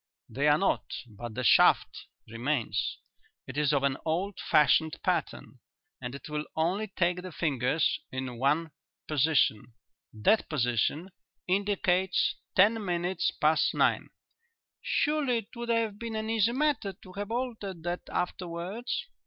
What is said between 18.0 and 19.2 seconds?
afterwards?"